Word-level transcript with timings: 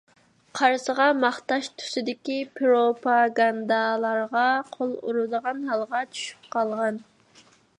قارىسىغا 0.59 1.05
ماختاش 1.23 1.67
تۈسىدىكى 1.81 2.37
پروپاگاندالارغا 2.59 4.47
قول 4.77 4.97
ئۇرىدىغان 5.05 5.63
ھالغا 5.73 6.03
چۈشۈپ 6.17 6.49
قالغان. 6.57 6.99